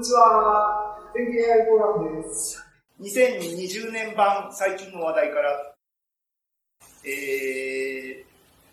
[0.00, 0.96] にちは。
[1.12, 2.64] 天気 AI フォーラムです。
[3.02, 5.74] 2020年版最近の話題から、
[7.04, 8.24] えー、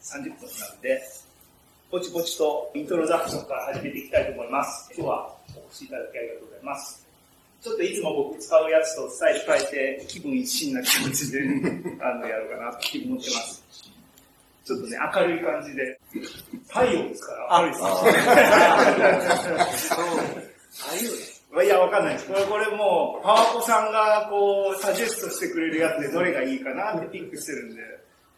[0.02, 1.02] 30分なんで、
[1.92, 4.90] ぼちぼちとイントロダクションから始めていきたいと思います。
[4.96, 7.06] 今日はお越しいただきありがとうございます。
[7.62, 11.40] ちょっといつも僕使うやつとスタイル変えて気分一新な気持ちで
[12.00, 13.62] あのやろうかなと思ってます。
[14.64, 16.00] ちょっとね、明るい感じで。
[16.70, 17.74] 太陽ですから、明るい
[19.72, 19.94] です
[20.78, 22.28] 太陽いや、わかんないです。
[22.28, 27.82] これ、これもう、パワポさんが、こう、サジェストしてくれるやつでどれがいいかなってピックしてるんで、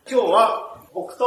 [0.09, 1.25] 今日は僕と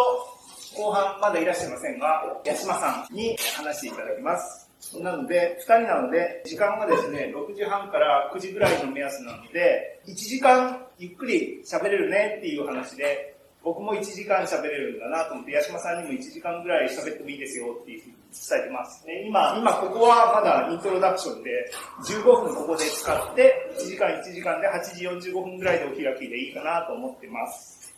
[0.76, 4.70] 後半まだいらっしゃいませんが、八島さんに話していただきます。
[5.00, 13.31] なので、二人なので、時間がですね、6時半から9時ぐらいの目安なので、1時間ゆっくり喋れるねっていう話で、
[13.64, 19.06] 僕も1時間喋れるんだなと思って、八島さんにも1時間ぐらい喋ってもいいですよっていうふうに伝えてます。
[19.06, 21.70] ね、今、今ここはまだイントロダクションで、
[22.04, 27.94] 15分ここで使って、1時間1時間で8時45分ぐらいでお開きでいいかなと思ってます。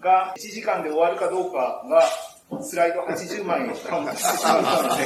[0.00, 5.04] が、1時間で終わるかどうかが、スライド80枚カウントしてしまったので、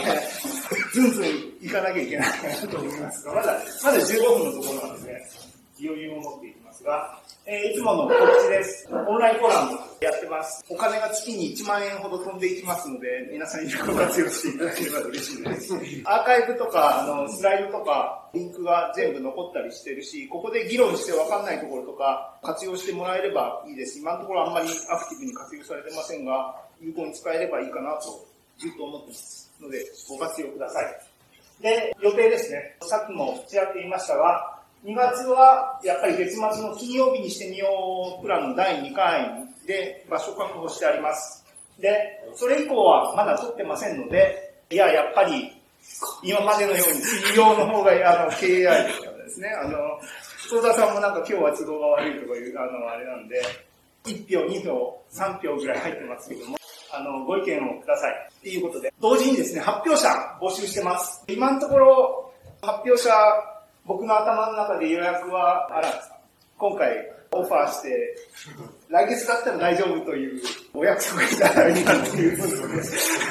[0.93, 1.25] ずんずん
[1.61, 5.53] 行かなきゃいけないかなと思いますが、まだ、まだ15分のところなんですね。
[5.85, 8.15] 余裕を持っていきますが、えー、いつもの告
[8.47, 8.87] 知です。
[8.89, 10.65] オンラインフォーラムやってます。
[10.71, 15.75] お金が月に1万円ほど飛んでいきますので、皆さんにご活用していただければ嬉しいです。
[16.05, 23.99] アーカイブとか、あの、スライドとか、リンクが全部残ったりしてるし、ここで議論してわかんないところとか、活用してもらえればいいです。
[23.99, 28.25] 今のところあんまりアクティブに活用されてませんが、有効に使えればいいかなと、
[28.59, 31.13] ずっと思ってますので、ご活用ください。
[31.61, 32.77] で、予定ですね。
[32.83, 34.52] さっきもちらっと言いましたが、
[34.85, 37.69] 2月はやっぱり月末の金曜日にしてみよ
[38.19, 41.45] うプランの第2回で場所確保してあります。
[41.79, 45.53] で、それ以降はまだ取ってませんので、いや、やっぱり
[46.23, 48.93] 今までのように企業の方が、あの、経営愛で
[49.31, 49.49] すね。
[49.49, 49.79] あの、
[50.51, 53.41] 戸田さんもなんか今日は都合が悪いとかいう、あの、あれなんで、
[54.05, 56.59] 1票、2票、3票ぐらい入ってますけども、
[56.93, 58.13] あの、ご意見をください。
[58.13, 60.09] っていうことで、同時にですね、発表者
[60.41, 61.25] 募集してます。
[61.29, 63.11] 今のところ、発表者
[63.87, 66.17] 僕の頭の中で予約はあるんですか？
[66.59, 68.17] 今回オファーして、
[68.89, 70.43] 来月だったら大丈夫という
[70.75, 72.69] お約束いただいたっていうこと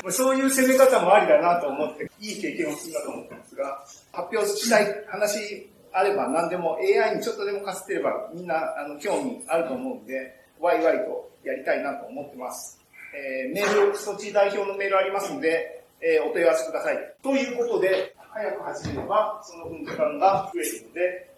[0.04, 12.80] で、そういう攻め方もありだなと思って、いい経験をするなと思ってますが、発表したい話あれば何でも AI にちょっとでもかすってればみんなあの興味あると思うんで、ワイワイとやりたいなと思ってます。
[13.14, 16.98] えー、メール、措置代表のメールありますので、えー、お問い合わせください。
[17.22, 21.32] ということで、早く始めれば、その分時間が増えるので、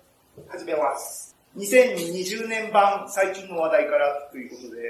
[0.47, 1.35] 始めます。
[1.57, 4.81] 2020年版最近の話題からということで、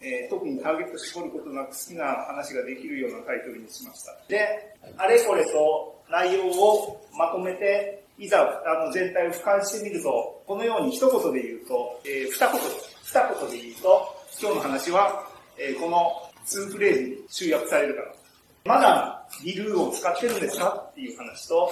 [0.00, 4.16] えー、特にターゲット絞ることなく好きな話ができるようなタイトルにしました。
[4.28, 12.60] で、あれこれと内容をまとめて、いざあの全体を俯瞰してみると、このように一言で言うと、えー、二言、
[13.04, 15.22] 二言で言うと、今日の話は、
[15.58, 16.10] えー、この
[16.46, 18.21] 2フレーズに集約されるかな。
[18.64, 21.70] まだリルーを使ってるんですかっていう話と、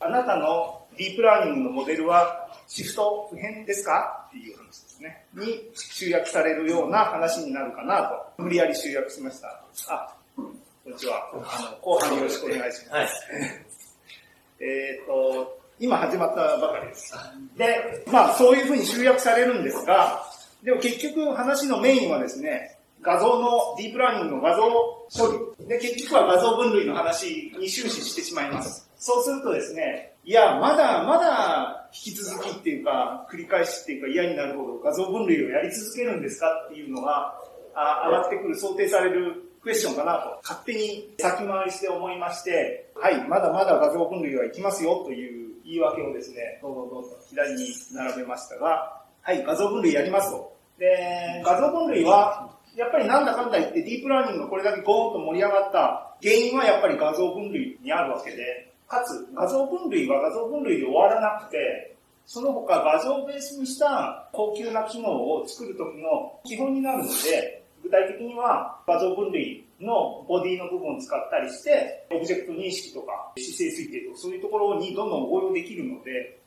[0.00, 5.24] あなたのディープラーニングのモデルはシフト不変ですかっていう話ですね。
[5.34, 9.48] に集約されるような話になるかなと、無理やり集約しました。
[9.88, 11.30] あ、こんにちは。
[11.32, 12.90] あの、後半よろしくお願いします。
[12.90, 13.08] はい、
[14.60, 17.14] えっと、今始まったばかりです。
[17.56, 20.24] で、まあそういうふうに集約されるんですが、
[20.62, 22.75] でも結局話のメインはですね、
[23.06, 24.62] 画像の、ディープラーニングの画像
[25.28, 25.68] 処理。
[25.68, 28.90] で、結局は画像分類の話に終始してしまいます。
[28.98, 37.32] そうするとですね、いや、まだまだ引き続きっていうか、繰り返しっていうか嫌になるほど画像分類をやり続けるんですかっていうのが、
[37.76, 50.56] あ上がってくる、想定されるクエスチョンかなと、勝手に先回りして思いまして、はい、まだまだ画像分類はいきますよという言い訳をですね、どうぞどうぞ左に並べましたが、はい、画像分類やりますと。
[50.78, 61.96] で、画像分類は、やっぱりなんだかんだ言ってディープラーニングがこれだけゴーンと盛り上がった原因はやっぱり画像分類にあるわけで、かつ画像分類は画像分類で終わらなくて、
[62.26, 76.38] その他画像をベースにした高級な機能を作るときの基本になるので、具体的には画像分類のボディの部分を使ったりして、オブジェクト認識とか姿勢推定とかそういうところにどんどん応用できるので、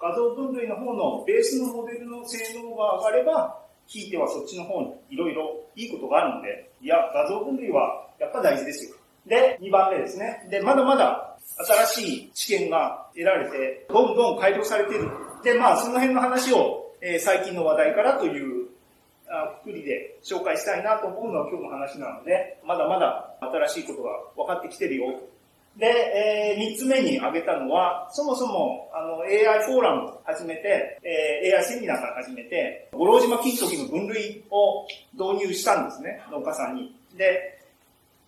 [0.00, 8.96] 画像分類の方のベースのモデルの性能が上がれば、ひいてはそっちの方にいろいろいいことがあるんで、いや、画像分類はやっぱ大事ですよ。
[9.26, 10.46] で、2番目ですね。
[10.50, 11.36] で、まだまだ
[11.86, 15.08] 新しい知見が得られて、どんどん改良されている。
[15.44, 18.66] で、まあ、その辺の話を、えー、最近の話題からという
[19.28, 25.20] あくくりで紹介したいなと思うのは今日の話なので、まだまだ新しいことが分かってきてるよ。
[25.78, 36.92] で、えー、3つ目に挙げたのは、そもそもあの AI フォーラムを始めて、えー、AI セミナーから始めて、五郎島金時の分類を導入したんですね、農家さんに。
[37.16, 37.60] で、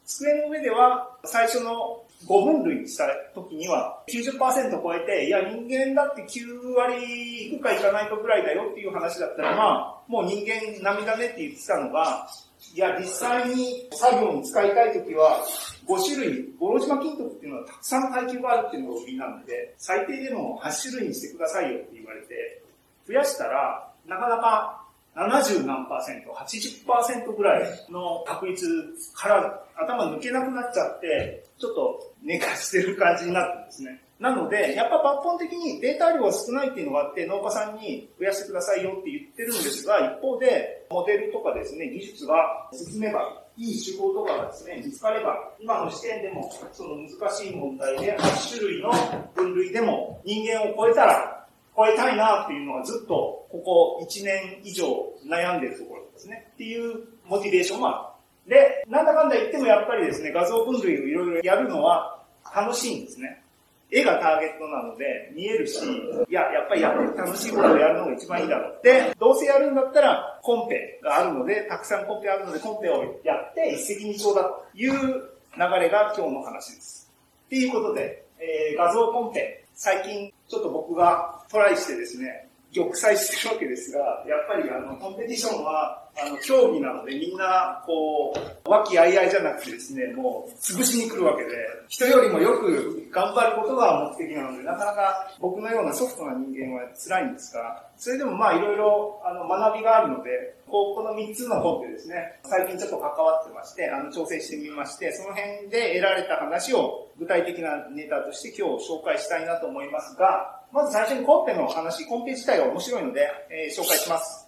[0.06, 9.62] 机の上では最初の5分類した時には90%超えて、いや人間だって9割いくかいかないかぐらいだよっていう話だったら、ま
[9.98, 12.28] あ、もう人間並みだねって言ってたのが、
[12.74, 15.40] いや、実際に作業に使いたいときは、
[15.86, 22.62] 5種類、五郎島金時っていうのはたくさん階級があるっていうのが売りなので、最低でも8種類にしてくださいよって言われて、
[23.06, 24.84] 増やしたら、なかなか
[25.16, 28.66] 70何パーセント、80%ぐらいの確率
[29.14, 34.00] から頭抜けなくなっちゃって、ちょっと寝かしてる感じになってるんですね。
[34.20, 48.92] なので、やっぱ抜本的にデータ量が少ないっていうのがあって、農家さんに増やしてくださいよって言ってるんですが、一方で、モデルとかですね、技術が進めば、いい手法とかがですね、見つかれば、今の時点でも、その難しい問題で、8種類の
[49.34, 51.39] 分類でも人間を超えたら、
[51.80, 54.84] 超えたいなっていうのはずっと、ここ1年以上
[55.26, 56.50] 悩んでるところですね。
[56.52, 58.14] っていうモチベーションもあ
[58.46, 58.50] る。
[58.50, 62.22] で、なんだかんだ言ってもやっぱりですね、画像分類をいろいろやるのは
[62.54, 63.42] 楽しいんですね。
[63.90, 68.80] 絵がターゲットなので見えるし、いや、やっぱりやって楽しいことをやるのが一番いいだろう。
[68.84, 77.10] で、どうせやるんだったらコンペがあるので、たくさんコンペあるのでコンペをやって一石二鳥だという流れが今日の話です。
[77.46, 91.50] っていうことで、えー、画像コンペ、最近ちょっと僕がトライしてですね、玉砕してるわけですが、やっぱりあの、コンペティションは、あの、競技なのでみんな、こう、和気あいあいじゃなくてですね、もう、潰しに来るわけで、
[91.88, 100.30] 人よりもよく頑張ることが目的なので、なかなか僕のようなソフトな人間は辛いんですが、それでもまあ、いろいろ、あの、学びがあるので、
[100.68, 114.39] こう、この3つの本でですね、最近ちょっと関わってまして、あの、調整してみまして、その辺で得られた話を具体的なネタとして今日紹介したいなと思いますが、まず最初にコンペの話、コンペ自体が面白いので、えー、紹介します。